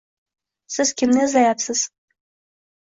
Siz 0.77 0.93
kimni 1.03 1.21
izlayapsiz? 1.27 1.87